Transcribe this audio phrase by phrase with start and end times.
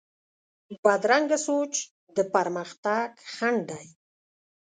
[0.83, 1.73] بدرنګه سوچ
[2.15, 3.85] د پرمختګ خنډ دی